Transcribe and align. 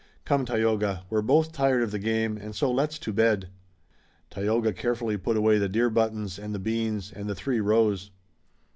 Come, 0.25 0.45
Tayoga, 0.45 1.05
we're 1.11 1.21
both 1.21 1.51
tired 1.51 1.83
of 1.83 1.91
the 1.91 1.99
game 1.99 2.35
and 2.35 2.55
so 2.55 2.71
let's 2.71 2.97
to 2.97 3.13
bed." 3.13 3.49
Tayoga 4.31 4.73
carefully 4.73 5.15
put 5.15 5.37
away 5.37 5.59
the 5.59 5.69
deer 5.69 5.91
buttons 5.91 6.39
and 6.39 6.55
the 6.55 6.57
beans, 6.57 7.11
and 7.11 7.29
the 7.29 7.35
three 7.35 7.59
rose. 7.59 8.09